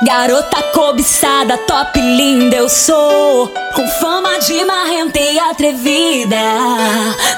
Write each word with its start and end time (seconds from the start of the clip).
Garota 0.00 0.62
cobiçada, 0.72 1.58
top 1.58 2.00
linda 2.00 2.54
eu 2.54 2.68
sou. 2.68 3.48
Com 3.74 3.88
fama 4.00 4.38
de 4.38 4.64
marrenta 4.64 5.18
e 5.18 5.36
atrevida. 5.40 6.36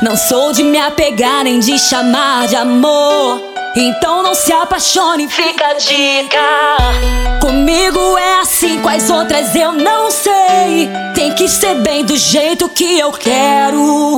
Não 0.03 0.15
sou 0.15 0.53
de 0.53 0.63
me 0.63 0.79
apegar 0.79 1.45
nem 1.45 1.59
de 1.59 1.79
chamar 1.79 2.49
de 2.49 2.57
amor. 2.57 3.41
Então 3.75 4.23
não 4.23 4.35
se 4.35 4.53
apaixone, 4.53 5.27
fica 5.27 5.69
a 5.69 5.73
dica. 5.73 7.41
Comigo 7.41 8.19
é 8.19 8.41
assim, 8.41 8.79
com 8.83 8.91
as 8.91 9.09
outras 9.09 9.55
eu 9.55 9.73
não 9.73 10.11
sei. 10.11 10.91
Tem 11.15 11.33
que 11.33 11.49
ser 11.49 11.77
bem 11.77 12.05
do 12.05 12.15
jeito 12.15 12.69
que 12.69 12.99
eu 12.99 13.11
quero. 13.11 14.17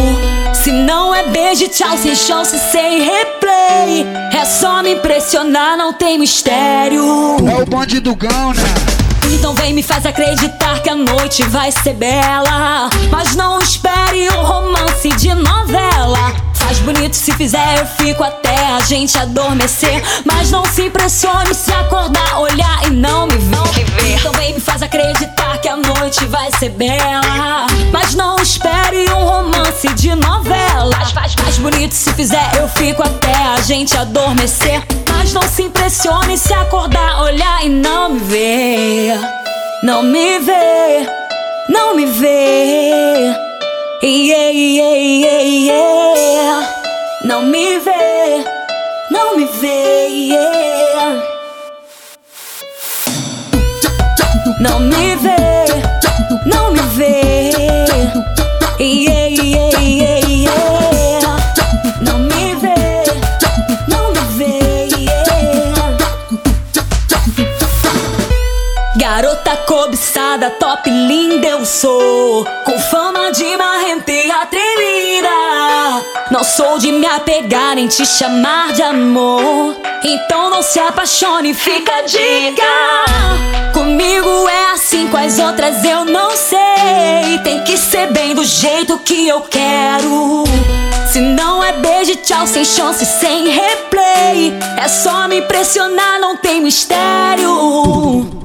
Se 0.53 0.73
não 0.73 1.15
é 1.15 1.23
beijo, 1.29 1.69
tchau, 1.69 1.97
sem 1.97 2.17
chance, 2.17 2.59
sem 2.59 3.03
replay. 3.03 4.05
É 4.37 4.45
só 4.45 4.83
me 4.83 4.95
impressionar, 4.95 5.77
não 5.77 5.93
tem 5.93 6.19
mistério 6.19 7.32
bonde 7.73 8.00
do 8.00 8.14
gão, 8.14 8.52
né? 8.52 8.62
Então 9.32 9.54
vem 9.54 9.72
me 9.72 9.82
faz 9.82 10.04
acreditar 10.04 10.82
que 10.82 10.90
a 10.90 10.94
noite 10.94 11.43
vai 11.44 11.72
ser 11.72 11.94
bela. 11.94 12.90
Mas 13.11 13.35
não 13.35 13.58
espere 13.58 14.29
um 14.29 14.43
romance 14.43 15.08
de 15.13 15.32
novela. 15.35 16.35
Faz 16.53 16.79
bonito 16.80 17.16
se 17.16 17.32
fizer, 17.32 17.79
eu 17.79 17.86
fico 17.86 18.22
até 18.22 18.54
a 18.75 18.80
gente 18.80 19.16
adormecer. 19.16 20.03
Mas 20.27 20.50
não 20.50 20.66
se 20.66 20.82
impressione 20.82 21.54
se 21.54 21.72
acordar, 21.72 22.40
olhar 22.40 22.86
e 22.86 22.90
não 22.90 23.27
me 23.27 23.39
ver. 23.39 24.18
Então 24.18 24.32
vem 24.32 24.52
me 24.52 24.61
faz 24.61 24.82
acreditar 24.82 25.57
que 25.63 25.68
a 25.68 25.77
noite 25.77 26.27
vai 26.27 26.50
ser 26.58 26.68
bela 26.68 27.21
bonito 31.62 31.94
se 31.94 32.12
fizer, 32.14 32.50
eu 32.58 32.69
fico 32.69 33.02
até 33.02 33.33
a 33.33 33.61
gente 33.62 33.97
adormecer 33.97 34.83
Mas 35.08 35.33
não 35.33 35.42
se 35.42 35.62
impressione 35.62 36.36
se 36.36 36.52
acordar, 36.52 37.22
olhar 37.22 37.64
e 37.64 37.69
não 37.69 38.11
me 38.11 38.20
ver 38.20 39.19
Não 39.84 40.02
me 40.02 40.41
ver, 40.41 41.08
não 41.69 41.94
me 41.94 42.04
ver 42.06 43.52
Yeah, 44.04 44.50
yeah, 44.50 44.96
yeah, 44.96 45.42
yeah. 45.42 46.69
Não 47.24 47.42
me 47.42 47.78
vê, 47.78 48.44
não 49.12 49.36
me 49.36 49.44
vê, 49.44 50.08
yeah. 50.08 51.22
Não 54.58 54.80
me 54.80 55.14
vê, 55.14 55.36
não 56.44 56.72
me 56.72 56.80
vê. 56.97 57.81
Garota 69.14 69.55
cobiçada, 69.66 70.48
top 70.48 70.88
linda 70.88 71.46
eu 71.46 71.66
sou. 71.66 72.46
Com 72.64 72.78
fama 72.78 73.30
de 73.30 73.44
marrenta 73.58 74.10
e 74.10 74.30
atrevida. 74.30 75.28
Não 76.30 76.42
sou 76.42 76.78
de 76.78 76.91
me 76.91 77.04
apegar 77.04 77.74
nem 77.74 77.86
te 77.88 78.06
chamar 78.06 78.72
de 78.72 78.80
amor. 78.80 79.77
Então 80.02 80.48
não 80.48 80.62
se 80.62 80.80
apaixone, 80.80 81.52
fica 81.52 81.92
a 81.94 82.00
dica. 82.00 82.62
Comigo 83.74 84.48
é 84.48 84.70
assim, 84.72 85.06
com 85.08 85.19
as 85.19 85.38
outras 85.38 85.84
eu 85.84 86.06
não 86.06 86.30
sei. 86.30 87.38
Tem 87.44 87.62
que 87.64 87.76
ser 87.76 88.10
bem 88.12 88.34
do 88.34 88.47
jeito 88.47 88.98
que 89.00 89.28
eu 89.28 89.42
quero. 89.42 90.44
Se 91.12 91.20
não 91.20 91.62
é 91.62 91.74
beijo, 91.74 92.16
tchau, 92.16 92.47
sem 92.47 92.64
chance, 92.64 93.04
sem 93.04 93.50
replay. 93.50 94.54
É 94.82 94.88
só 94.88 95.28
me 95.28 95.41
impressionar, 95.41 96.19
não 96.19 96.34
tem 96.34 96.62
mistério 96.62 98.41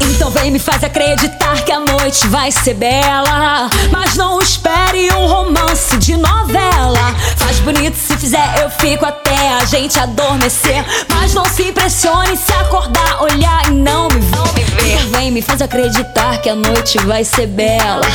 então 0.00 0.30
vem 0.30 0.50
me 0.50 0.58
faz 0.58 0.82
acreditar 0.82 1.62
que 1.64 1.72
a 1.72 1.80
noite 1.80 2.26
vai 2.28 2.50
ser 2.50 2.74
bela. 2.74 3.68
Mas 3.90 4.14
não 4.16 4.40
espere 4.40 5.12
um 5.14 5.26
romance 5.26 5.96
de 5.98 6.16
novela. 6.16 7.14
Faz 7.36 7.58
bonito 7.60 7.96
se 7.96 8.16
fizer, 8.16 8.62
eu 8.62 8.70
fico 8.70 9.04
até 9.04 9.54
a 9.54 9.64
gente 9.64 9.98
adormecer. 9.98 10.84
Mas 11.08 11.34
não 11.34 11.44
se 11.44 11.68
impressione 11.68 12.36
se 12.36 12.52
acordar, 12.52 13.22
olhar 13.22 13.68
e 13.68 13.70
não 13.70 14.08
me 14.08 14.20
ver. 14.20 14.94
Então 14.94 15.10
vem 15.10 15.30
me 15.30 15.42
faz 15.42 15.60
acreditar 15.60 16.38
que 16.38 16.48
a 16.48 16.54
noite 16.54 16.98
vai 16.98 17.24
ser 17.24 17.46
bela. 17.46 18.06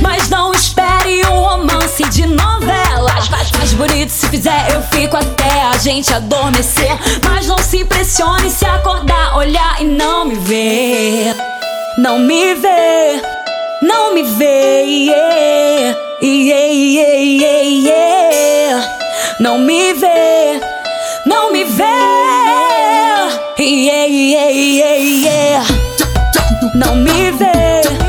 Mas 0.00 0.28
não 0.28 0.52
espere 0.52 1.24
um 1.26 1.40
romance 1.40 2.02
de 2.10 2.26
novela. 2.26 3.10
Faz 3.52 3.72
bonito 3.72 4.10
se 4.10 4.26
fizer, 4.28 4.72
eu 4.72 4.82
fico 4.82 5.16
até 5.16 5.41
gente 5.82 6.14
adormecer 6.14 6.96
Mas 7.24 7.46
não 7.46 7.58
se 7.58 7.78
impressione 7.78 8.50
se 8.50 8.64
acordar, 8.64 9.36
olhar 9.36 9.80
e 9.80 9.84
não 9.84 10.26
me 10.26 10.34
ver 10.36 11.34
não 11.98 12.18
me 12.18 12.54
vê, 12.54 13.20
não 13.82 14.14
me 14.14 14.22
vê, 14.22 14.82
yeah, 14.82 15.98
yeah, 16.22 16.72
yeah, 16.72 17.62
yeah. 17.62 18.88
Não 19.38 19.58
me 19.58 19.92
vê, 19.92 20.58
não 21.26 21.52
me 21.52 21.64
vê, 21.64 21.84
yeah, 23.60 24.06
yeah, 24.06 24.50
yeah, 24.50 24.96
yeah. 24.96 25.66
Não 26.74 26.96
me 26.96 27.30
vê. 27.32 28.01